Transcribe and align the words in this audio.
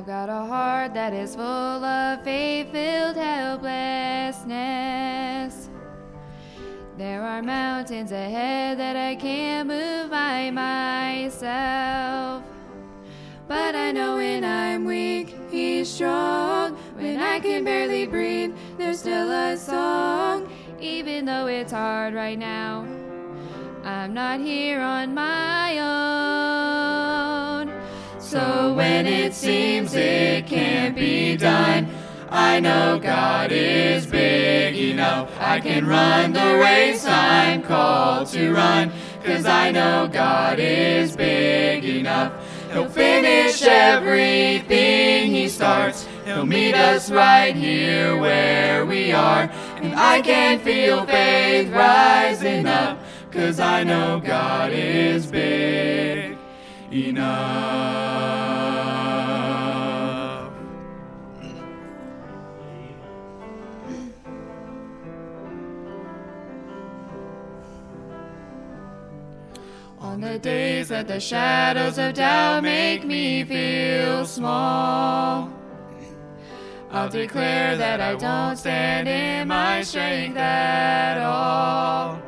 I've 0.00 0.06
got 0.06 0.30
a 0.30 0.46
heart 0.46 0.94
that 0.94 1.12
is 1.12 1.34
full 1.36 1.44
of 1.44 2.24
faith 2.24 2.72
filled 2.72 3.16
helplessness. 3.16 4.48
There 6.96 7.22
are 7.22 7.42
mountains 7.42 8.10
ahead 8.10 8.78
that 8.78 8.96
I 8.96 9.14
can't 9.16 9.68
move 9.68 10.08
by 10.10 10.50
myself. 10.50 12.42
But 13.46 13.74
I 13.74 13.92
know 13.92 14.16
when 14.16 14.42
I'm 14.42 14.86
weak, 14.86 15.36
He's 15.50 15.90
strong. 15.90 16.76
When 16.96 17.20
I 17.20 17.38
can 17.40 17.62
barely 17.64 18.06
breathe, 18.06 18.56
there's 18.78 19.00
still 19.00 19.30
a 19.30 19.54
song. 19.54 20.50
Even 20.80 21.26
though 21.26 21.46
it's 21.46 21.72
hard 21.72 22.14
right 22.14 22.38
now, 22.38 22.86
I'm 23.84 24.14
not 24.14 24.40
here 24.40 24.80
on 24.80 25.12
my 25.12 25.78
own. 25.78 26.29
So 28.30 28.74
when 28.74 29.08
it 29.08 29.34
seems 29.34 29.92
it 29.92 30.46
can't 30.46 30.94
be 30.94 31.36
done, 31.36 31.90
I 32.28 32.60
know 32.60 33.00
God 33.00 33.50
is 33.50 34.06
big 34.06 34.76
enough. 34.76 35.28
I 35.40 35.58
can 35.58 35.84
run 35.84 36.32
the 36.32 36.56
race 36.62 37.04
I'm 37.04 37.60
called 37.64 38.28
to 38.28 38.52
run. 38.52 38.92
Cause 39.24 39.46
I 39.46 39.72
know 39.72 40.08
God 40.12 40.60
is 40.60 41.16
big 41.16 41.84
enough. 41.84 42.32
He'll 42.72 42.88
finish 42.88 43.62
everything 43.62 45.32
He 45.32 45.48
starts. 45.48 46.06
He'll 46.24 46.46
meet 46.46 46.76
us 46.76 47.10
right 47.10 47.56
here 47.56 48.16
where 48.16 48.86
we 48.86 49.10
are. 49.10 49.50
And 49.82 49.92
I 49.96 50.22
can 50.22 50.60
feel 50.60 51.04
faith 51.04 51.72
rising 51.72 52.66
up. 52.66 53.00
Cause 53.32 53.58
I 53.58 53.82
know 53.82 54.20
God 54.24 54.70
is 54.72 55.26
big 55.26 55.99
enough. 56.92 58.50
On 70.00 70.20
the 70.20 70.38
days 70.38 70.88
that 70.88 71.06
the 71.06 71.20
shadows 71.20 71.98
of 71.98 72.14
doubt 72.14 72.62
make 72.62 73.04
me 73.04 73.44
feel 73.44 74.26
small, 74.26 75.52
I'll 76.90 77.08
declare 77.08 77.76
that 77.76 78.00
I 78.00 78.16
don't 78.16 78.56
stand 78.56 79.06
in 79.06 79.46
my 79.46 79.82
strength 79.82 80.36
at 80.36 81.22
all. 81.22 82.20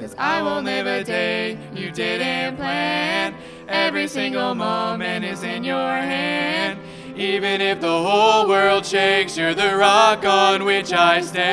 Cause 0.00 0.14
I 0.18 0.42
won't 0.42 0.64
live 0.64 0.86
a 0.86 1.04
day 1.04 1.58
you 1.74 1.90
didn't 1.90 2.56
plan. 2.56 3.34
Every 3.68 4.06
single 4.06 4.54
moment 4.54 5.24
is 5.24 5.42
in 5.42 5.64
your 5.64 5.76
hand. 5.76 6.78
Even 7.16 7.60
if 7.60 7.80
the 7.80 7.88
whole 7.88 8.46
world 8.48 8.86
shakes, 8.86 9.36
you're 9.36 9.54
the 9.54 9.76
rock 9.76 10.24
on 10.24 10.64
which 10.64 10.92
I 10.92 11.20
stand. 11.20 11.46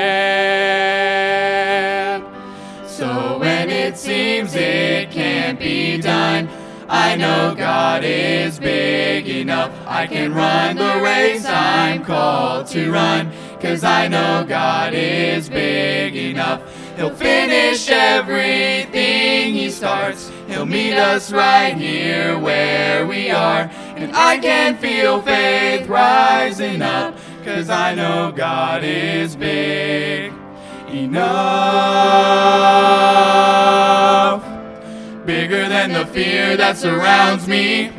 So 2.86 3.40
when 3.40 3.72
it 3.72 3.98
seems 3.98 4.54
it 4.54 5.10
can't 5.10 5.58
be 5.60 6.00
done, 6.00 6.48
I 6.88 7.16
know 7.16 7.56
God 7.58 8.04
is 8.04 8.60
big 8.60 9.28
enough. 9.28 9.72
I 9.88 10.06
can 10.06 10.36
run 10.36 10.76
the 10.76 11.02
race 11.02 11.46
I'm 11.48 12.06
called 12.06 12.68
to 12.68 12.92
run. 12.92 13.32
Cause 13.60 13.84
I 13.84 14.08
know 14.08 14.46
God 14.48 14.94
is 14.94 15.50
big 15.50 16.16
enough. 16.16 16.62
He'll 16.96 17.16
finish 17.16 17.90
everything 17.90 19.23
He 19.54 19.70
starts. 19.70 20.32
He'll 20.48 20.66
meet 20.66 20.96
us 20.96 21.32
right 21.32 21.78
here 21.78 22.40
where 22.40 23.06
we 23.06 23.30
are. 23.30 23.70
And 23.96 24.12
I 24.16 24.40
can 24.40 24.76
feel 24.80 25.22
faith 25.22 25.88
rising 25.88 26.82
up. 26.82 27.16
Cause 27.46 27.70
I 27.70 27.94
know 27.94 28.34
God 28.36 28.84
is 28.84 29.36
big 29.36 30.34
enough. 30.88 31.24
Bigger 35.24 35.70
than 35.70 35.94
the 35.94 36.08
fear 36.08 36.58
that 36.58 36.76
surrounds 36.76 37.48
me. 37.48 37.92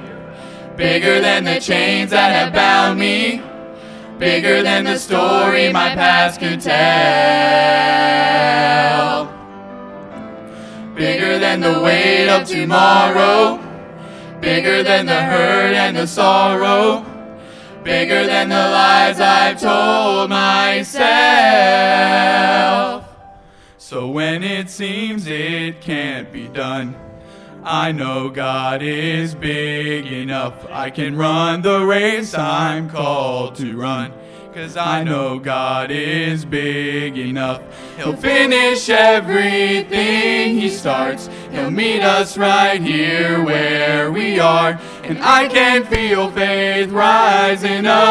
Bigger 0.76 1.20
than 1.20 1.44
the 1.44 1.60
chains 1.60 2.10
that 2.10 2.32
have 2.32 2.52
bound 2.52 2.98
me. 2.98 3.40
Bigger 4.18 4.60
than 4.64 4.82
the 4.82 4.98
story 4.98 5.72
my 5.72 5.94
past 5.94 6.40
could 6.40 6.60
tell. 6.60 6.84
Bigger 10.94 11.38
than 11.40 11.60
the 11.60 11.80
weight 11.80 12.28
of 12.28 12.46
tomorrow. 12.46 13.58
Bigger 14.40 14.84
than 14.84 15.06
the 15.06 15.22
hurt 15.22 15.74
and 15.74 15.96
the 15.96 16.06
sorrow. 16.06 17.04
Bigger 17.82 18.26
than 18.26 18.48
the 18.48 18.54
lies 18.54 19.18
I've 19.20 19.60
told 19.60 20.30
myself. 20.30 21.04
So 23.76 24.08
when 24.08 24.44
it 24.44 24.70
seems 24.70 25.26
it 25.26 25.80
can't 25.80 26.32
be 26.32 26.46
done, 26.46 26.94
I 27.64 27.92
know 27.92 28.28
God 28.28 28.80
is 28.80 29.34
big 29.34 30.06
enough. 30.06 30.64
I 30.70 30.90
can 30.90 31.16
run 31.16 31.62
the 31.62 31.84
race 31.84 32.34
I'm 32.34 32.88
called 32.88 33.56
to 33.56 33.76
run. 33.76 34.12
Cause 34.54 34.76
I 34.76 35.02
know 35.02 35.40
God 35.40 35.90
is 35.90 36.44
big 36.44 37.18
enough. 37.18 37.60
He'll 37.96 38.14
finish 38.14 38.88
everything 38.88 40.54
He 40.54 40.68
starts. 40.68 41.28
He'll 41.50 41.72
meet 41.72 42.02
us 42.02 42.38
right 42.38 42.80
here 42.80 43.42
where 43.42 44.12
we 44.12 44.38
are. 44.38 44.78
And 45.02 45.18
I 45.18 45.48
can 45.48 45.84
feel 45.84 46.30
faith 46.30 46.90
rising 46.90 47.84
up. 47.84 48.04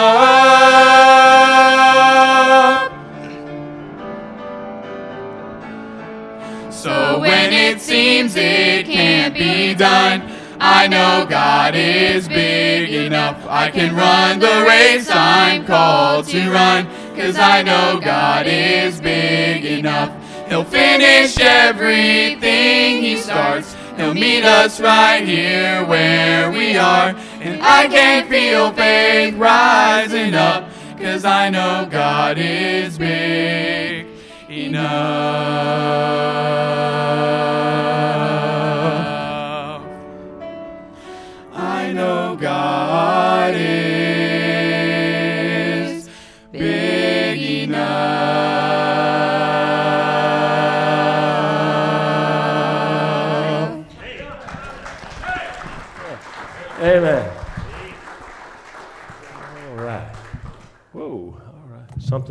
So 6.73 7.21
when 7.21 7.53
it 7.53 7.79
seems 7.79 8.35
it 8.35 8.85
can't 8.85 9.33
be 9.33 9.73
done, 9.75 10.29
I 10.59 10.87
know 10.87 11.25
God 11.29 11.73
is 11.73 12.27
big 12.27 12.91
enough. 12.93 13.32
I 13.53 13.69
can 13.69 13.95
run 13.95 14.39
the 14.39 14.65
race 14.67 15.07
I'm 15.11 15.63
called 15.63 16.25
to 16.29 16.49
run. 16.49 16.87
Cause 17.15 17.37
I 17.37 17.61
know 17.61 18.01
God 18.03 18.47
is 18.47 18.99
big 18.99 19.63
enough. 19.63 20.09
He'll 20.49 20.63
finish 20.63 21.37
everything 21.39 23.03
He 23.03 23.15
starts. 23.15 23.75
He'll 23.95 24.15
meet 24.15 24.43
us 24.43 24.81
right 24.81 25.23
here 25.23 25.85
where 25.85 26.49
we 26.51 26.77
are. 26.77 27.15
And 27.41 27.61
I 27.61 27.87
can 27.89 28.27
feel 28.27 28.73
faith 28.73 29.35
rising 29.35 30.33
up. 30.33 30.67
Cause 30.97 31.23
I 31.23 31.51
know 31.51 31.87
God 31.91 32.39
is 32.39 32.97
big 32.97 34.07
enough. 34.49 35.93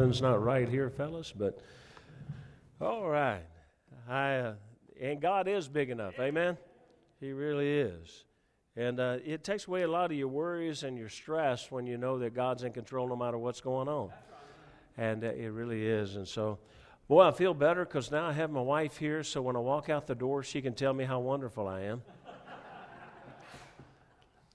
Something's 0.03 0.21
not 0.21 0.43
right 0.43 0.69
here, 0.69 0.91
fellas, 0.91 1.31
but 1.31 1.61
all 2.81 3.09
right. 3.09 3.45
I, 4.09 4.35
uh, 4.35 4.55
and 5.01 5.21
God 5.21 5.47
is 5.47 5.69
big 5.69 5.91
enough. 5.91 6.19
Amen. 6.19 6.59
He 7.21 7.31
really 7.31 7.71
is. 7.71 8.25
And 8.75 8.99
uh, 8.99 9.19
it 9.25 9.45
takes 9.45 9.69
away 9.69 9.83
a 9.83 9.89
lot 9.89 10.11
of 10.11 10.17
your 10.17 10.27
worries 10.27 10.83
and 10.83 10.99
your 10.99 11.09
stress 11.09 11.71
when 11.71 11.87
you 11.87 11.99
know 11.99 12.19
that 12.19 12.35
God's 12.35 12.65
in 12.65 12.73
control 12.73 13.07
no 13.07 13.15
matter 13.15 13.39
what's 13.39 13.61
going 13.61 13.87
on. 13.87 14.11
And 14.99 15.23
uh, 15.23 15.29
it 15.29 15.53
really 15.53 15.87
is. 15.87 16.17
And 16.17 16.27
so, 16.27 16.59
boy, 17.07 17.23
I 17.23 17.31
feel 17.31 17.55
better 17.55 17.85
because 17.85 18.11
now 18.11 18.27
I 18.27 18.33
have 18.33 18.51
my 18.51 18.61
wife 18.61 18.97
here, 18.97 19.23
so 19.23 19.41
when 19.41 19.55
I 19.55 19.61
walk 19.61 19.89
out 19.89 20.09
the 20.09 20.17
door, 20.17 20.43
she 20.43 20.61
can 20.61 20.75
tell 20.75 20.95
me 20.95 21.05
how 21.05 21.21
wonderful 21.21 21.69
I 21.69 21.83
am. 21.83 22.03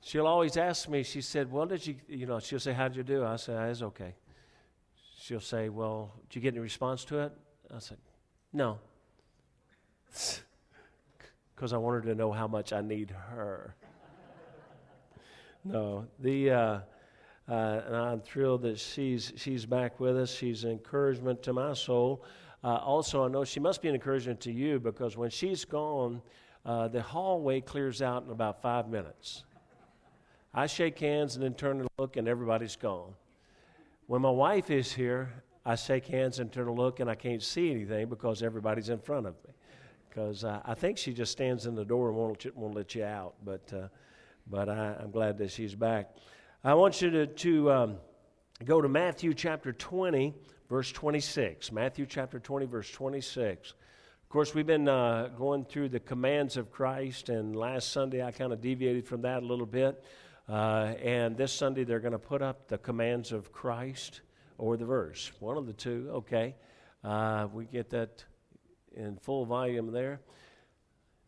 She'll 0.01 0.27
always 0.27 0.57
ask 0.57 0.89
me, 0.89 1.03
she 1.03 1.21
said, 1.21 1.49
Well, 1.49 1.67
did 1.67 1.87
you, 1.87 1.95
you 2.09 2.25
know, 2.25 2.41
she'll 2.41 2.59
say, 2.59 2.73
How'd 2.73 2.97
you 2.97 3.03
do? 3.03 3.23
I 3.23 3.37
say, 3.37 3.53
It's 3.69 3.81
okay. 3.81 4.13
She'll 5.27 5.41
say, 5.41 5.67
Well, 5.67 6.13
did 6.29 6.37
you 6.37 6.41
get 6.41 6.53
any 6.53 6.61
response 6.61 7.03
to 7.05 7.19
it? 7.19 7.33
I 7.73 7.79
said, 7.79 7.97
No. 8.53 8.79
Because 11.53 11.73
I 11.73 11.77
wanted 11.77 12.03
to 12.03 12.13
know 12.13 12.31
how 12.31 12.47
much 12.47 12.71
I 12.71 12.81
need 12.81 13.09
her. 13.09 13.75
no, 15.63 16.05
the, 16.19 16.51
uh, 16.51 16.79
uh, 17.49 17.81
and 17.87 17.95
I'm 17.95 18.21
thrilled 18.21 18.61
that 18.61 18.77
she's, 18.77 19.33
she's 19.37 19.65
back 19.65 19.99
with 19.99 20.15
us. 20.15 20.31
She's 20.31 20.65
an 20.65 20.69
encouragement 20.69 21.41
to 21.41 21.53
my 21.53 21.73
soul. 21.73 22.23
Uh, 22.63 22.75
also, 22.75 23.25
I 23.25 23.27
know 23.27 23.43
she 23.43 23.59
must 23.59 23.81
be 23.81 23.89
an 23.89 23.95
encouragement 23.95 24.39
to 24.41 24.51
you 24.51 24.79
because 24.79 25.17
when 25.17 25.31
she's 25.31 25.65
gone, 25.65 26.21
uh, 26.63 26.89
the 26.89 27.01
hallway 27.01 27.59
clears 27.59 28.03
out 28.03 28.23
in 28.23 28.29
about 28.29 28.61
five 28.61 28.87
minutes. 28.87 29.43
I 30.53 30.67
shake 30.67 30.99
hands 30.99 31.37
and 31.37 31.43
then 31.43 31.55
turn 31.55 31.79
and 31.79 31.89
look, 31.97 32.17
and 32.17 32.27
everybody's 32.27 32.75
gone. 32.75 33.15
When 34.07 34.21
my 34.21 34.29
wife 34.29 34.71
is 34.71 34.93
here, 34.93 35.43
I 35.65 35.75
shake 35.75 36.07
hands 36.07 36.39
and 36.39 36.49
turn 36.49 36.69
and 36.69 36.77
look, 36.77 37.01
and 37.01 37.09
I 37.09 37.15
can't 37.15 37.43
see 37.43 37.71
anything 37.71 38.07
because 38.07 38.41
everybody's 38.41 38.87
in 38.87 38.99
front 38.99 39.27
of 39.27 39.33
me. 39.45 39.51
Because 40.07 40.45
uh, 40.45 40.61
I 40.63 40.75
think 40.75 40.97
she 40.97 41.13
just 41.13 41.33
stands 41.33 41.65
in 41.65 41.75
the 41.75 41.83
door 41.83 42.07
and 42.07 42.17
won't, 42.17 42.55
won't 42.55 42.73
let 42.73 42.95
you 42.95 43.03
out. 43.03 43.33
But, 43.43 43.73
uh, 43.73 43.89
but 44.49 44.69
I, 44.69 44.95
am 45.01 45.11
glad 45.11 45.37
that 45.39 45.51
she's 45.51 45.75
back. 45.75 46.15
I 46.63 46.73
want 46.73 47.01
you 47.01 47.09
to, 47.09 47.27
to 47.27 47.71
um, 47.73 47.97
go 48.63 48.81
to 48.81 48.87
Matthew 48.87 49.33
chapter 49.33 49.73
20, 49.73 50.33
verse 50.69 50.89
26. 50.93 51.73
Matthew 51.73 52.05
chapter 52.05 52.39
20, 52.39 52.65
verse 52.65 52.89
26. 52.89 53.71
Of 53.71 54.29
course, 54.29 54.55
we've 54.55 54.65
been 54.65 54.87
uh, 54.87 55.31
going 55.37 55.65
through 55.65 55.89
the 55.89 55.99
commands 55.99 56.55
of 56.55 56.71
Christ, 56.71 57.27
and 57.27 57.57
last 57.57 57.91
Sunday 57.91 58.23
I 58.23 58.31
kind 58.31 58.53
of 58.53 58.61
deviated 58.61 59.05
from 59.05 59.23
that 59.23 59.43
a 59.43 59.45
little 59.45 59.65
bit. 59.65 60.01
Uh, 60.47 60.93
and 61.03 61.35
this 61.35 61.51
Sunday 61.51 61.83
they're 61.83 61.99
going 61.99 62.13
to 62.13 62.19
put 62.19 62.41
up 62.41 62.67
the 62.67 62.77
commands 62.77 63.31
of 63.31 63.51
Christ 63.51 64.21
or 64.57 64.77
the 64.77 64.85
verse. 64.85 65.31
One 65.39 65.57
of 65.57 65.65
the 65.65 65.73
two, 65.73 66.09
okay. 66.13 66.55
Uh, 67.03 67.47
we 67.51 67.65
get 67.65 67.89
that 67.91 68.23
in 68.95 69.17
full 69.17 69.45
volume 69.45 69.91
there. 69.91 70.21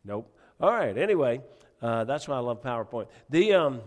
Nope. 0.04 0.36
All 0.60 0.72
right, 0.72 0.96
anyway, 0.96 1.40
uh, 1.82 2.04
that's 2.04 2.28
why 2.28 2.36
I 2.36 2.40
love 2.40 2.62
PowerPoint. 2.62 3.06
The, 3.28 3.54
um, 3.54 3.80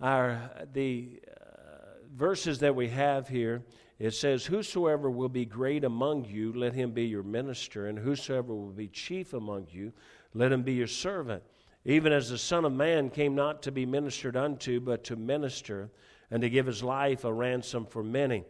our, 0.00 0.50
the 0.72 1.20
uh, 1.28 2.06
verses 2.14 2.60
that 2.60 2.74
we 2.74 2.88
have 2.88 3.28
here 3.28 3.62
it 3.98 4.14
says, 4.14 4.46
Whosoever 4.46 5.10
will 5.10 5.28
be 5.28 5.44
great 5.44 5.84
among 5.84 6.24
you, 6.24 6.52
let 6.52 6.74
him 6.74 6.92
be 6.92 7.04
your 7.06 7.24
minister, 7.24 7.88
and 7.88 7.98
whosoever 7.98 8.54
will 8.54 8.70
be 8.70 8.88
chief 8.88 9.34
among 9.34 9.66
you, 9.70 9.92
let 10.34 10.52
him 10.52 10.62
be 10.62 10.74
your 10.74 10.86
servant. 10.86 11.42
Even 11.84 12.12
as 12.12 12.28
the 12.28 12.38
Son 12.38 12.64
of 12.64 12.72
Man 12.72 13.10
came 13.10 13.34
not 13.34 13.62
to 13.62 13.72
be 13.72 13.86
ministered 13.86 14.36
unto, 14.36 14.80
but 14.80 15.04
to 15.04 15.16
minister, 15.16 15.90
and 16.30 16.42
to 16.42 16.50
give 16.50 16.66
his 16.66 16.82
life 16.82 17.24
a 17.24 17.32
ransom 17.32 17.86
for 17.86 18.02
many. 18.02 18.44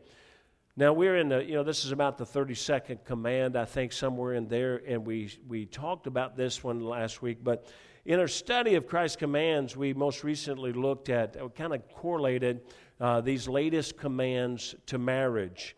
Now 0.76 0.92
we're 0.92 1.16
in 1.16 1.28
the, 1.28 1.44
you 1.44 1.54
know, 1.54 1.64
this 1.64 1.84
is 1.84 1.90
about 1.92 2.18
the 2.18 2.24
32nd 2.24 3.04
command, 3.04 3.56
I 3.56 3.64
think, 3.64 3.92
somewhere 3.92 4.34
in 4.34 4.48
there, 4.48 4.82
and 4.86 5.04
we, 5.04 5.30
we 5.46 5.66
talked 5.66 6.06
about 6.06 6.36
this 6.36 6.62
one 6.62 6.80
last 6.80 7.20
week, 7.20 7.38
but 7.42 7.66
in 8.04 8.20
our 8.20 8.28
study 8.28 8.74
of 8.74 8.86
Christ's 8.86 9.16
commands, 9.16 9.76
we 9.76 9.92
most 9.92 10.24
recently 10.24 10.72
looked 10.72 11.10
at, 11.10 11.36
kind 11.54 11.74
of 11.74 11.86
correlated 11.88 12.62
uh, 13.00 13.20
these 13.20 13.48
latest 13.48 13.96
commands 13.98 14.74
to 14.86 14.98
marriage. 14.98 15.76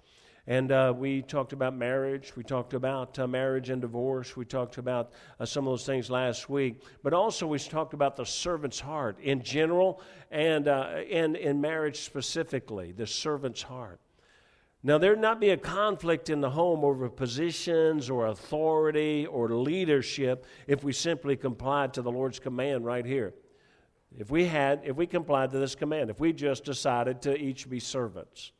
And 0.51 0.73
uh, 0.73 0.93
we 0.97 1.23
talked 1.23 1.53
about 1.53 1.77
marriage. 1.77 2.33
We 2.35 2.43
talked 2.43 2.75
about 2.75 3.17
uh, 3.21 3.29
marriage 3.29 3.71
and 3.71 3.81
divorce. 3.81 4.37
We 4.37 4.45
talked 4.45 4.79
about 4.79 5.13
uh, 5.39 5.47
some 5.47 5.65
of 5.65 5.71
those 5.71 5.87
things 5.87 6.11
last 6.11 6.51
week. 6.51 6.83
But 7.05 7.15
also, 7.15 7.47
we 7.47 7.61
talked 7.61 7.95
about 7.95 8.17
the 8.17 8.27
servant's 8.27 8.81
heart 8.81 9.17
in 9.21 9.45
general 9.45 10.03
and, 10.33 10.67
uh, 10.67 11.03
and 11.09 11.37
in 11.37 11.61
marriage 11.61 12.01
specifically, 12.01 12.91
the 12.91 13.07
servant's 13.07 13.63
heart. 13.63 14.01
Now, 14.83 14.99
there'd 14.99 15.21
not 15.21 15.39
be 15.39 15.51
a 15.51 15.57
conflict 15.57 16.31
in 16.31 16.41
the 16.41 16.51
home 16.51 16.85
over 16.85 17.09
positions 17.09 18.11
or 18.11 18.27
authority 18.27 19.27
or 19.27 19.51
leadership 19.51 20.47
if 20.67 20.83
we 20.83 20.93
simply 20.93 21.37
complied 21.37 21.95
to 21.95 22.03
the 22.03 22.11
Lord's 22.11 22.41
command 22.41 22.85
right 22.85 23.07
here. 23.07 23.35
If 24.19 24.33
we 24.33 24.47
had, 24.47 24.81
if 24.83 24.97
we 24.97 25.07
complied 25.07 25.53
to 25.53 25.61
this 25.61 25.77
command, 25.77 26.11
if 26.11 26.19
we 26.19 26.33
just 26.33 26.65
decided 26.65 27.23
to 27.23 27.41
each 27.41 27.71
be 27.71 27.79
servants, 27.79 28.51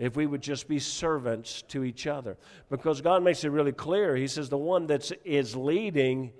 if 0.00 0.16
we 0.16 0.26
would 0.26 0.40
just 0.40 0.66
be 0.66 0.78
servants 0.78 1.60
to 1.68 1.84
each 1.84 2.06
other. 2.06 2.38
Because 2.70 3.02
God 3.02 3.22
makes 3.22 3.44
it 3.44 3.50
really 3.50 3.70
clear. 3.70 4.16
He 4.16 4.28
says 4.28 4.48
the 4.48 4.56
one 4.56 4.86
that 4.86 5.12
is 5.26 5.54
leading 5.54 6.32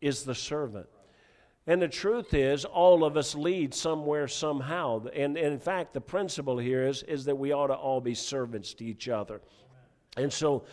is 0.00 0.24
the 0.24 0.34
servant. 0.34 0.86
And 1.66 1.82
the 1.82 1.88
truth 1.88 2.32
is, 2.32 2.64
all 2.64 3.04
of 3.04 3.18
us 3.18 3.34
lead 3.34 3.74
somewhere, 3.74 4.26
somehow. 4.26 5.04
And, 5.14 5.36
and, 5.36 5.52
in 5.52 5.58
fact, 5.58 5.92
the 5.92 6.00
principle 6.00 6.56
here 6.56 6.86
is, 6.86 7.02
is 7.02 7.26
that 7.26 7.36
we 7.36 7.52
ought 7.52 7.66
to 7.66 7.74
all 7.74 8.00
be 8.00 8.14
servants 8.14 8.72
to 8.74 8.86
each 8.86 9.10
other. 9.10 9.42
And 10.16 10.32
so 10.32 10.64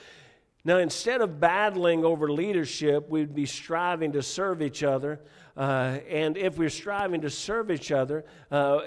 now, 0.63 0.77
instead 0.77 1.21
of 1.21 1.39
battling 1.39 2.05
over 2.05 2.31
leadership, 2.31 3.09
we'd 3.09 3.33
be 3.33 3.47
striving 3.47 4.11
to 4.11 4.21
serve 4.21 4.61
each 4.61 4.83
other. 4.83 5.19
Uh, 5.57 5.97
and 6.07 6.37
if 6.37 6.57
we're 6.57 6.69
striving 6.69 7.21
to 7.21 7.29
serve 7.31 7.71
each 7.71 7.91
other, 7.91 8.25
uh, 8.51 8.81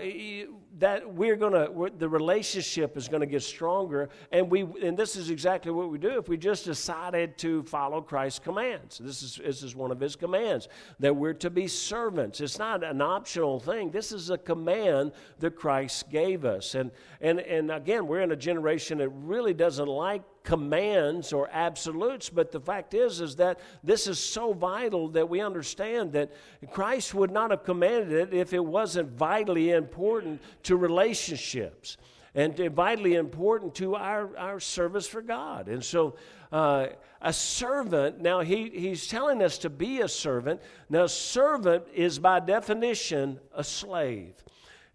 that 0.78 1.12
we're 1.14 1.36
gonna 1.36 1.68
the 1.98 2.08
relationship 2.08 2.96
is 2.96 3.08
gonna 3.08 3.26
get 3.26 3.42
stronger. 3.42 4.08
And 4.32 4.50
we 4.50 4.62
and 4.82 4.96
this 4.96 5.16
is 5.16 5.30
exactly 5.30 5.72
what 5.72 5.90
we 5.90 5.98
do 5.98 6.18
if 6.18 6.28
we 6.28 6.36
just 6.36 6.64
decided 6.64 7.36
to 7.38 7.64
follow 7.64 8.00
Christ's 8.00 8.38
commands. 8.38 8.98
This 8.98 9.22
is 9.22 9.40
this 9.44 9.62
is 9.62 9.76
one 9.76 9.90
of 9.90 10.00
His 10.00 10.16
commands 10.16 10.68
that 11.00 11.14
we're 11.14 11.34
to 11.34 11.50
be 11.50 11.68
servants. 11.68 12.40
It's 12.40 12.58
not 12.58 12.82
an 12.82 13.02
optional 13.02 13.58
thing. 13.60 13.90
This 13.90 14.10
is 14.10 14.30
a 14.30 14.38
command 14.38 15.12
that 15.40 15.56
Christ 15.56 16.08
gave 16.08 16.44
us. 16.44 16.76
And 16.76 16.92
and 17.20 17.40
and 17.40 17.70
again, 17.70 18.06
we're 18.06 18.22
in 18.22 18.32
a 18.32 18.36
generation 18.36 18.98
that 18.98 19.08
really 19.10 19.54
doesn't 19.54 19.88
like 19.88 20.22
commands 20.44 21.32
or 21.32 21.48
absolutes 21.50 22.30
but 22.30 22.52
the 22.52 22.60
fact 22.60 22.94
is 22.94 23.20
is 23.20 23.34
that 23.36 23.58
this 23.82 24.06
is 24.06 24.18
so 24.18 24.52
vital 24.52 25.08
that 25.08 25.28
we 25.28 25.40
understand 25.40 26.12
that 26.12 26.30
christ 26.70 27.14
would 27.14 27.30
not 27.30 27.50
have 27.50 27.64
commanded 27.64 28.12
it 28.12 28.34
if 28.34 28.52
it 28.52 28.64
wasn't 28.64 29.10
vitally 29.10 29.70
important 29.70 30.40
to 30.62 30.76
relationships 30.76 31.96
and 32.34 32.56
vitally 32.72 33.14
important 33.14 33.74
to 33.76 33.94
our, 33.94 34.36
our 34.36 34.60
service 34.60 35.06
for 35.06 35.22
god. 35.22 35.68
And 35.68 35.84
so 35.84 36.16
uh, 36.50 36.88
a 37.22 37.32
servant 37.32 38.20
now 38.20 38.40
he, 38.40 38.70
he's 38.70 39.06
telling 39.06 39.42
us 39.42 39.58
to 39.58 39.70
be 39.70 40.00
a 40.00 40.08
servant. 40.08 40.60
Now 40.88 41.06
servant 41.06 41.84
is 41.94 42.18
by 42.18 42.40
definition 42.40 43.38
a 43.54 43.64
slave 43.64 44.34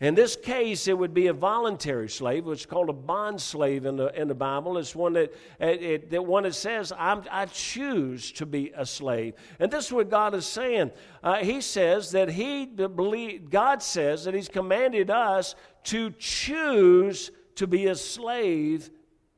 in 0.02 0.16
this 0.16 0.38
case, 0.38 0.88
it 0.88 0.98
would 0.98 1.14
be 1.14 1.28
a 1.28 1.34
voluntary 1.34 2.08
slave, 2.08 2.46
which 2.46 2.62
is 2.62 2.66
called 2.66 2.90
a 2.90 2.94
bond 2.94 3.42
slave 3.42 3.86
in 3.86 3.98
the, 3.98 4.08
in 4.20 4.30
the 4.30 4.36
Bible. 4.36 4.78
It's 4.78 4.96
one 4.96 5.12
that, 5.14 5.34
it, 5.60 6.10
that 6.12 6.26
one 6.26 6.44
that 6.44 6.56
says, 6.56 6.94
i 6.98 7.46
choose 7.52 8.32
to 8.34 8.46
be 8.46 8.72
a 8.78 8.86
slave. 8.86 9.34
And 9.60 9.70
this 9.70 9.88
is 9.88 9.92
what 9.92 10.10
God 10.10 10.34
is 10.36 10.46
saying. 10.46 10.92
Uh, 11.22 11.38
he 11.38 11.60
says 11.60 12.12
that 12.12 12.30
He 12.30 12.66
believe, 12.66 13.50
God 13.50 13.84
says 13.84 14.24
that 14.24 14.34
He's 14.34 14.48
commanded 14.48 15.10
us 15.10 15.56
to 15.86 16.12
choose 16.12 17.32
to 17.56 17.68
be 17.68 17.88
a 17.88 17.96
slave 17.96 18.90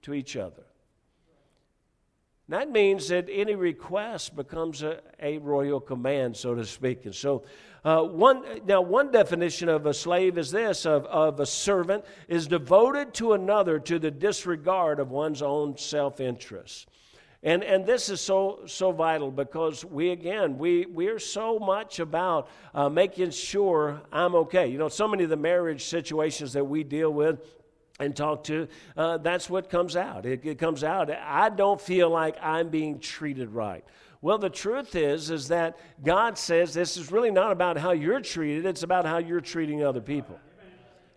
to 0.04 0.14
each 0.14 0.36
other. 0.36 0.64
That 2.50 2.70
means 2.70 3.08
that 3.08 3.30
any 3.32 3.56
request 3.56 4.36
becomes 4.36 4.84
a, 4.84 5.00
a 5.20 5.38
royal 5.38 5.80
command, 5.80 6.36
so 6.36 6.54
to 6.54 6.66
speak. 6.66 7.06
And 7.06 7.16
so 7.16 7.46
uh, 7.84 8.04
one, 8.04 8.44
now, 8.68 8.82
one 8.82 9.12
definition 9.12 9.68
of 9.68 9.88
a 9.88 9.94
slave 9.94 10.38
is 10.38 10.52
this 10.52 10.86
of, 10.86 11.06
of 11.06 11.40
a 11.40 11.46
servant 11.46 12.06
is 12.28 12.48
devoted 12.48 13.14
to 13.16 13.34
another 13.34 13.80
to 13.80 13.98
the 13.98 14.12
disregard 14.12 15.00
of 15.00 15.10
one's 15.10 15.42
own 15.42 15.78
self 15.78 16.20
interest. 16.20 16.88
And, 17.44 17.64
and 17.64 17.84
this 17.88 18.10
is 18.10 18.22
so, 18.22 18.60
so 18.68 18.92
vital 18.92 19.32
because 19.32 19.84
we, 19.84 20.12
again, 20.12 20.60
we, 20.60 20.86
we're 20.86 21.18
so 21.18 21.58
much 21.58 22.00
about 22.00 22.50
uh, 22.76 22.88
making 22.88 23.32
sure 23.32 24.00
I'm 24.12 24.36
okay. 24.36 24.68
You 24.68 24.78
know, 24.78 24.90
so 24.90 25.08
many 25.08 25.24
of 25.24 25.32
the 25.32 25.38
marriage 25.38 25.86
situations 25.86 26.54
that 26.54 26.66
we 26.66 26.84
deal 26.84 27.12
with, 27.12 27.40
and 28.00 28.16
talk 28.16 28.44
to, 28.46 28.68
uh, 28.98 29.18
that's 29.18 29.50
what 29.50 29.70
comes 29.70 29.96
out. 29.96 30.26
It, 30.26 30.44
it, 30.44 30.58
comes 30.58 30.84
out. 30.84 31.12
I 31.12 31.50
don't 31.50 31.80
feel 31.80 32.10
like 32.10 32.36
I'm 32.42 32.70
being 32.70 33.00
treated 33.00 33.52
right. 33.52 33.86
Well, 34.22 34.38
the 34.38 34.50
truth 34.50 34.96
is, 34.96 35.32
is 35.32 35.48
that 35.48 35.80
God 36.04 36.38
says 36.38 36.74
this 36.74 36.96
is 36.96 37.12
really 37.12 37.32
not 37.32 37.52
about 37.52 37.78
how 37.78 37.92
you're 37.92 38.22
treated, 38.22 38.66
it's 38.66 38.84
about 38.84 39.06
how 39.06 39.18
you're 39.18 39.42
treating 39.42 39.84
other 39.84 40.02
people. 40.02 40.40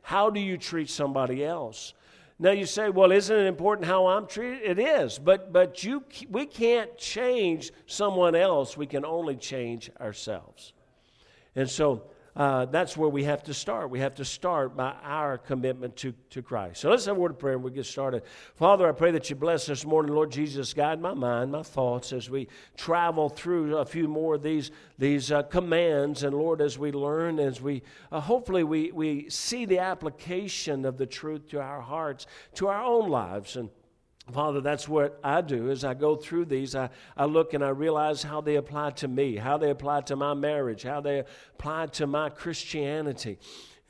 How 0.01 0.31
do 0.31 0.41
you 0.41 0.57
treat 0.57 0.89
somebody 0.89 1.45
else? 1.45 1.95
Now 2.39 2.51
you 2.51 2.67
say, 2.67 2.91
well, 2.91 3.13
isn't 3.13 3.37
it 3.37 3.47
important 3.47 3.87
how 3.87 4.07
I'm 4.07 4.27
treated? 4.27 4.63
It 4.63 4.79
is, 4.79 5.19
but 5.19 5.53
but 5.53 5.85
you 5.85 6.03
we 6.29 6.47
can't 6.47 6.97
change 6.99 7.73
someone 7.87 8.35
else. 8.35 8.77
We 8.77 8.87
can 8.87 9.05
only 9.05 9.37
change 9.37 9.91
ourselves. 10.01 10.73
And 11.55 11.71
so 11.71 12.03
uh, 12.37 12.65
that's 12.65 12.97
where 12.97 13.09
we 13.09 13.25
have 13.25 13.45
to 13.45 13.55
start. 13.55 13.91
We 13.91 14.01
have 14.01 14.17
to 14.17 14.25
start 14.25 14.77
by 14.77 14.95
our 15.05 15.39
commitment 15.39 15.95
to, 15.97 16.13
to 16.31 16.43
Christ. 16.43 16.81
So 16.81 16.91
let's 16.91 17.05
have 17.05 17.17
a 17.17 17.21
word 17.21 17.31
of 17.33 17.39
prayer 17.39 17.55
and 17.55 17.63
we'll 17.63 17.73
get 17.73 17.87
started. 17.87 18.23
Father, 18.57 18.89
I 18.89 18.93
pray 18.93 19.13
that 19.13 19.31
you 19.31 19.37
bless 19.37 19.67
this 19.67 19.85
morning, 19.85 20.13
Lord 20.13 20.33
Jesus. 20.33 20.75
Guide 20.75 21.01
my 21.01 21.15
mind, 21.15 21.53
my 21.53 21.63
thoughts 21.63 22.13
as 22.13 22.29
we 22.29 22.49
travel 22.77 23.29
through 23.29 23.77
a 23.77 23.85
few 23.85 24.09
more 24.09 24.35
of 24.35 24.43
these, 24.43 24.73
these 24.99 25.31
uh, 25.31 25.45
commands. 25.45 26.25
And 26.25 26.35
Lord, 26.35 26.61
as 26.61 26.77
we 26.77 26.91
learn, 26.91 27.39
as 27.39 27.61
we 27.61 27.83
uh, 28.11 28.21
hopefully 28.21 28.65
we, 28.65 28.91
we 28.91 29.31
see 29.31 29.65
the 29.65 29.79
application 29.79 30.85
of 30.85 30.99
the 30.99 31.07
truth 31.07 31.49
to 31.51 31.61
our 31.61 31.81
hearts, 31.81 32.27
to 32.55 32.67
our 32.67 32.83
own 32.83 33.11
lives. 33.11 33.55
And 33.55 33.71
Father, 34.33 34.63
that's 34.63 34.89
what 34.89 35.21
I 35.23 35.43
do 35.43 35.71
as 35.71 35.85
I 35.85 35.93
go 35.93 36.17
through 36.17 36.47
these. 36.47 36.75
I, 36.75 36.89
I 37.17 37.27
look 37.27 37.53
and 37.53 37.63
I 37.63 37.69
realize 37.69 38.23
how 38.23 38.41
they 38.41 38.57
apply 38.57 38.91
to 38.93 39.09
me, 39.09 39.37
how 39.37 39.59
they 39.59 39.71
apply 39.71 40.01
to 40.03 40.17
my 40.17 40.33
marriage, 40.33 40.83
how 40.83 41.01
they 41.03 41.25
apply 41.59 41.87
to 41.89 42.07
my 42.07 42.31
Christianity. 42.31 43.39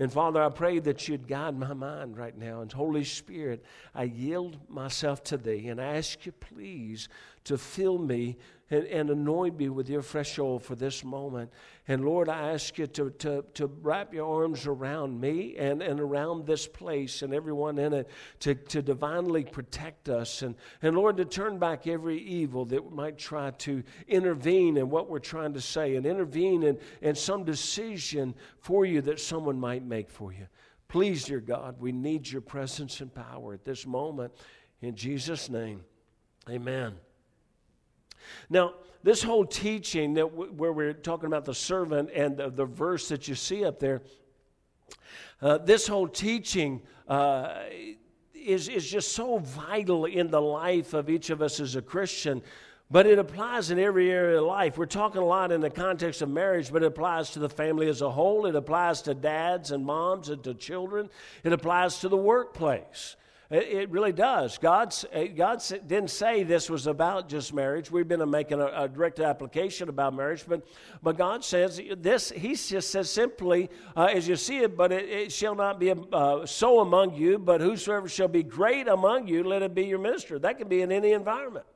And 0.00 0.12
Father, 0.12 0.42
I 0.42 0.48
pray 0.48 0.80
that 0.80 1.06
you'd 1.06 1.28
guide 1.28 1.56
my 1.56 1.72
mind 1.72 2.16
right 2.16 2.36
now. 2.36 2.62
And 2.62 2.72
Holy 2.72 3.04
Spirit, 3.04 3.64
I 3.94 4.04
yield 4.04 4.58
myself 4.68 5.22
to 5.24 5.36
Thee 5.36 5.68
and 5.68 5.80
I 5.80 5.96
ask 5.96 6.26
you, 6.26 6.32
please, 6.32 7.08
to 7.44 7.56
fill 7.56 7.98
me 7.98 8.36
and, 8.70 8.84
and 8.86 9.10
anoint 9.10 9.58
me 9.58 9.68
with 9.68 9.88
your 9.88 10.02
fresh 10.02 10.38
oil 10.38 10.58
for 10.58 10.74
this 10.74 11.04
moment. 11.04 11.50
And 11.86 12.04
Lord, 12.04 12.28
I 12.28 12.52
ask 12.52 12.78
you 12.78 12.86
to, 12.86 13.10
to, 13.10 13.44
to 13.54 13.66
wrap 13.66 14.14
your 14.14 14.42
arms 14.42 14.66
around 14.66 15.20
me 15.20 15.56
and, 15.56 15.82
and 15.82 16.00
around 16.00 16.46
this 16.46 16.66
place 16.66 17.22
and 17.22 17.34
everyone 17.34 17.78
in 17.78 17.92
it 17.92 18.08
to, 18.40 18.54
to 18.54 18.80
divinely 18.80 19.44
protect 19.44 20.08
us. 20.08 20.42
And, 20.42 20.54
and 20.80 20.96
Lord, 20.96 21.18
to 21.18 21.24
turn 21.24 21.58
back 21.58 21.86
every 21.86 22.18
evil 22.18 22.64
that 22.66 22.90
might 22.90 23.18
try 23.18 23.50
to 23.50 23.82
intervene 24.08 24.78
in 24.78 24.88
what 24.88 25.10
we're 25.10 25.18
trying 25.18 25.52
to 25.54 25.60
say 25.60 25.96
and 25.96 26.06
intervene 26.06 26.62
in, 26.62 26.78
in 27.02 27.14
some 27.14 27.44
decision 27.44 28.34
for 28.58 28.86
you 28.86 29.02
that 29.02 29.20
someone 29.20 29.60
might 29.60 29.84
make 29.84 30.08
for 30.08 30.32
you. 30.32 30.46
Please, 30.88 31.24
dear 31.24 31.40
God, 31.40 31.76
we 31.80 31.92
need 31.92 32.30
your 32.30 32.40
presence 32.40 33.00
and 33.00 33.12
power 33.12 33.52
at 33.52 33.64
this 33.64 33.86
moment. 33.86 34.32
In 34.80 34.94
Jesus' 34.94 35.50
name, 35.50 35.82
amen. 36.48 36.94
Now, 38.50 38.74
this 39.02 39.22
whole 39.22 39.44
teaching 39.44 40.14
that 40.14 40.30
w- 40.30 40.52
where 40.52 40.72
we're 40.72 40.92
talking 40.92 41.26
about 41.26 41.44
the 41.44 41.54
servant 41.54 42.10
and 42.14 42.36
the, 42.36 42.50
the 42.50 42.64
verse 42.64 43.08
that 43.08 43.28
you 43.28 43.34
see 43.34 43.64
up 43.64 43.78
there, 43.78 44.02
uh, 45.42 45.58
this 45.58 45.86
whole 45.86 46.08
teaching 46.08 46.80
uh, 47.06 47.64
is, 48.34 48.68
is 48.68 48.88
just 48.90 49.12
so 49.12 49.38
vital 49.38 50.06
in 50.06 50.30
the 50.30 50.40
life 50.40 50.94
of 50.94 51.10
each 51.10 51.30
of 51.30 51.42
us 51.42 51.60
as 51.60 51.76
a 51.76 51.82
Christian. 51.82 52.42
But 52.90 53.06
it 53.06 53.18
applies 53.18 53.70
in 53.70 53.78
every 53.78 54.10
area 54.10 54.38
of 54.38 54.46
life. 54.46 54.76
We're 54.76 54.86
talking 54.86 55.20
a 55.20 55.24
lot 55.24 55.50
in 55.50 55.60
the 55.60 55.70
context 55.70 56.22
of 56.22 56.28
marriage, 56.28 56.70
but 56.70 56.82
it 56.82 56.86
applies 56.86 57.30
to 57.30 57.38
the 57.38 57.48
family 57.48 57.88
as 57.88 58.02
a 58.02 58.10
whole. 58.10 58.46
It 58.46 58.54
applies 58.54 59.02
to 59.02 59.14
dads 59.14 59.70
and 59.70 59.84
moms 59.84 60.28
and 60.28 60.44
to 60.44 60.54
children. 60.54 61.08
It 61.42 61.52
applies 61.52 61.98
to 62.00 62.08
the 62.08 62.16
workplace. 62.16 63.16
It, 63.56 63.90
really 63.90 64.10
does. 64.10 64.58
God's, 64.58 65.04
uh, 65.14 65.26
God 65.36 65.62
didn't 65.86 66.10
say 66.10 66.42
this 66.42 66.68
was 66.68 66.88
about 66.88 67.28
just 67.28 67.54
marriage. 67.54 67.88
We've 67.88 68.08
been 68.08 68.28
making 68.28 68.60
a, 68.60 68.66
a 68.66 68.88
direct 68.88 69.20
application 69.20 69.88
about 69.88 70.12
marriage, 70.12 70.44
but, 70.48 70.66
but 71.04 71.16
God 71.16 71.44
says 71.44 71.80
this, 71.98 72.30
He 72.30 72.56
just 72.56 72.90
says 72.90 73.08
simply, 73.08 73.70
uh, 73.96 74.06
as 74.06 74.26
you 74.26 74.34
see 74.34 74.58
it, 74.58 74.76
but 74.76 74.90
it, 74.90 75.08
it 75.08 75.32
shall 75.32 75.54
not 75.54 75.78
be 75.78 75.94
uh, 76.12 76.44
so 76.44 76.80
among 76.80 77.14
you, 77.14 77.38
but 77.38 77.60
whosoever 77.60 78.08
shall 78.08 78.26
be 78.26 78.42
great 78.42 78.88
among 78.88 79.28
you, 79.28 79.44
let 79.44 79.62
it 79.62 79.72
be 79.72 79.84
your 79.84 80.00
minister. 80.00 80.40
That 80.40 80.58
can 80.58 80.66
be 80.66 80.82
in 80.82 80.90
any 80.90 81.12
environment. 81.12 81.66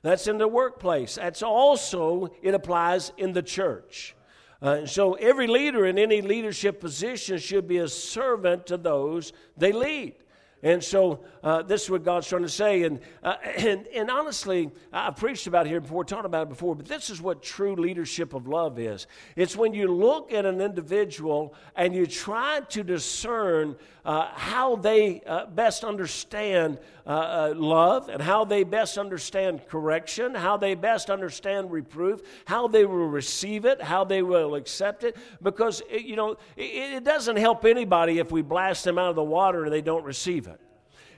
That's 0.00 0.28
in 0.28 0.38
the 0.38 0.48
workplace. 0.48 1.16
That's 1.16 1.42
also, 1.42 2.30
it 2.40 2.54
applies 2.54 3.12
in 3.18 3.34
the 3.34 3.42
church. 3.42 4.16
Uh, 4.62 4.86
so 4.86 5.14
every 5.14 5.48
leader 5.48 5.84
in 5.84 5.98
any 5.98 6.22
leadership 6.22 6.80
position 6.80 7.36
should 7.36 7.68
be 7.68 7.76
a 7.76 7.88
servant 7.88 8.66
to 8.68 8.78
those 8.78 9.34
they 9.58 9.72
lead. 9.72 10.14
And 10.62 10.82
so 10.82 11.20
uh, 11.42 11.62
this 11.62 11.84
is 11.84 11.90
what 11.90 12.02
God's 12.02 12.28
trying 12.28 12.42
to 12.42 12.48
say. 12.48 12.84
And, 12.84 13.00
uh, 13.22 13.36
and, 13.58 13.86
and 13.88 14.10
honestly, 14.10 14.70
I've 14.92 15.16
preached 15.16 15.46
about 15.46 15.66
it 15.66 15.68
here 15.68 15.80
before, 15.80 16.04
talked 16.04 16.24
about 16.24 16.44
it 16.44 16.48
before, 16.48 16.74
but 16.74 16.86
this 16.86 17.10
is 17.10 17.20
what 17.20 17.42
true 17.42 17.76
leadership 17.76 18.34
of 18.34 18.48
love 18.48 18.78
is. 18.78 19.06
It's 19.36 19.56
when 19.56 19.74
you 19.74 19.88
look 19.88 20.32
at 20.32 20.46
an 20.46 20.60
individual 20.60 21.54
and 21.74 21.94
you 21.94 22.06
try 22.06 22.60
to 22.70 22.82
discern 22.82 23.76
uh, 24.06 24.28
how 24.34 24.76
they 24.76 25.20
uh, 25.26 25.46
best 25.46 25.82
understand 25.82 26.78
uh, 27.06 27.10
uh, 27.10 27.54
love 27.56 28.08
and 28.08 28.22
how 28.22 28.44
they 28.44 28.62
best 28.62 28.98
understand 28.98 29.66
correction, 29.68 30.32
how 30.32 30.56
they 30.56 30.74
best 30.76 31.10
understand 31.10 31.70
reproof, 31.72 32.20
how 32.44 32.68
they 32.68 32.84
will 32.84 33.08
receive 33.08 33.64
it, 33.64 33.82
how 33.82 34.04
they 34.04 34.22
will 34.22 34.54
accept 34.54 35.02
it. 35.02 35.16
Because, 35.42 35.82
it, 35.90 36.02
you 36.02 36.14
know, 36.14 36.36
it, 36.56 36.94
it 36.94 37.04
doesn't 37.04 37.36
help 37.36 37.64
anybody 37.64 38.20
if 38.20 38.30
we 38.30 38.42
blast 38.42 38.84
them 38.84 38.96
out 38.96 39.10
of 39.10 39.16
the 39.16 39.24
water 39.24 39.64
and 39.64 39.72
they 39.72 39.82
don't 39.82 40.04
receive 40.04 40.46
it. 40.46 40.55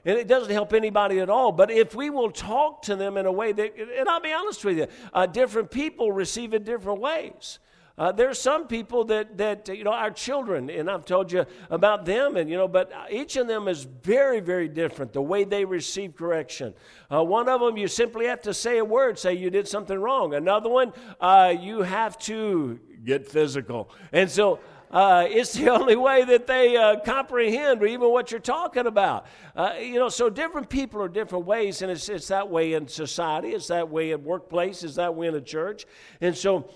And 0.08 0.16
it 0.16 0.26
doesn't 0.26 0.50
help 0.50 0.72
anybody 0.72 1.20
at 1.20 1.28
all. 1.28 1.52
But 1.52 1.70
if 1.70 1.94
we 1.94 2.08
will 2.08 2.30
talk 2.30 2.80
to 2.84 2.96
them 2.96 3.18
in 3.18 3.26
a 3.26 3.30
way 3.30 3.52
that, 3.52 3.74
and 3.76 4.08
I'll 4.08 4.20
be 4.20 4.32
honest 4.32 4.64
with 4.64 4.78
you, 4.78 4.86
uh, 5.12 5.26
different 5.26 5.70
people 5.70 6.12
receive 6.12 6.54
it 6.54 6.64
different 6.64 6.98
ways. 6.98 7.58
Uh, 7.98 8.10
there 8.10 8.30
are 8.30 8.32
some 8.32 8.66
people 8.66 9.04
that, 9.04 9.36
that, 9.36 9.68
you 9.68 9.84
know, 9.84 9.92
our 9.92 10.10
children, 10.10 10.70
and 10.70 10.88
I've 10.88 11.04
told 11.04 11.30
you 11.30 11.44
about 11.68 12.06
them, 12.06 12.38
and, 12.38 12.48
you 12.48 12.56
know, 12.56 12.68
but 12.68 12.90
each 13.10 13.36
of 13.36 13.48
them 13.48 13.68
is 13.68 13.84
very, 13.84 14.40
very 14.40 14.66
different, 14.68 15.12
the 15.12 15.20
way 15.20 15.44
they 15.44 15.66
receive 15.66 16.16
correction. 16.16 16.72
Uh, 17.12 17.22
one 17.22 17.46
of 17.46 17.60
them, 17.60 17.76
you 17.76 17.86
simply 17.86 18.24
have 18.28 18.40
to 18.42 18.54
say 18.54 18.78
a 18.78 18.84
word, 18.84 19.18
say 19.18 19.34
you 19.34 19.50
did 19.50 19.68
something 19.68 19.98
wrong. 19.98 20.32
Another 20.32 20.70
one, 20.70 20.94
uh, 21.20 21.54
you 21.60 21.82
have 21.82 22.16
to 22.20 22.80
get 23.04 23.26
physical. 23.26 23.90
And 24.10 24.30
so, 24.30 24.58
uh, 24.90 25.26
it's 25.28 25.52
the 25.52 25.68
only 25.74 25.96
way 25.96 26.24
that 26.24 26.46
they 26.46 26.76
uh, 26.76 27.00
comprehend 27.00 27.82
even 27.82 28.10
what 28.10 28.30
you're 28.30 28.40
talking 28.40 28.86
about. 28.86 29.26
Uh, 29.54 29.74
you 29.80 29.94
know, 29.94 30.08
so 30.08 30.30
different 30.30 30.68
people 30.68 31.02
are 31.02 31.08
different 31.08 31.44
ways, 31.44 31.82
and 31.82 31.90
it's, 31.90 32.08
it's 32.08 32.28
that 32.28 32.48
way 32.48 32.74
in 32.74 32.88
society, 32.88 33.48
it's 33.50 33.68
that 33.68 33.88
way 33.88 34.12
in 34.12 34.24
workplace, 34.24 34.82
it's 34.82 34.96
that 34.96 35.14
way 35.14 35.26
in 35.26 35.34
a 35.34 35.40
church, 35.40 35.86
and 36.20 36.36
so 36.36 36.70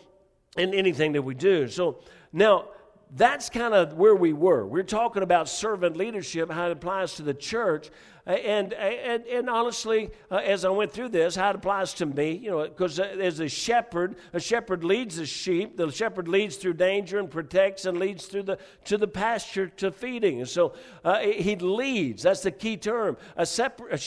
in 0.57 0.75
anything 0.75 1.13
that 1.13 1.23
we 1.23 1.35
do. 1.35 1.69
So 1.69 2.01
now, 2.33 2.69
that's 3.15 3.51
kind 3.51 3.75
of 3.75 3.95
where 3.95 4.15
we 4.15 4.33
were. 4.33 4.67
We're 4.67 4.83
talking 4.85 5.23
about 5.23 5.49
servant 5.49 5.97
leadership, 5.97 6.51
how 6.51 6.69
it 6.69 6.73
applies 6.73 7.15
to 7.17 7.23
the 7.23 7.35
church. 7.35 7.91
And, 8.25 8.73
and, 8.73 9.27
and 9.27 9.51
honestly, 9.51 10.11
uh, 10.31 10.37
as 10.37 10.65
I 10.65 10.69
went 10.71 10.93
through 10.93 11.09
this, 11.09 11.35
how 11.35 11.51
it 11.51 11.57
applies 11.57 11.93
to 11.95 12.07
me, 12.07 12.31
you 12.33 12.53
know, 12.53 12.63
because 12.63 13.01
as 13.01 13.41
a 13.41 13.49
shepherd, 13.49 14.15
a 14.33 14.39
shepherd 14.39 14.85
leads 14.85 15.17
the 15.17 15.27
sheep. 15.27 15.77
The 15.77 15.91
shepherd 15.91 16.29
leads 16.29 16.57
through 16.57 16.75
danger 16.75 17.19
and 17.19 17.29
protects 17.29 17.85
and 17.85 17.99
leads 17.99 18.27
through 18.27 18.45
the, 18.45 18.59
to 18.85 18.97
the 18.97 19.09
pasture 19.09 19.67
to 19.79 19.91
feeding. 19.91 20.39
And 20.39 20.49
so 20.49 20.75
uh, 21.05 21.19
he 21.19 21.57
leads. 21.57 22.23
That's 22.23 22.43
the 22.43 22.53
key 22.53 22.77
term. 22.77 23.17
A, 23.37 23.45
separ- 23.45 23.89
a 23.89 23.99
shepherd 23.99 24.03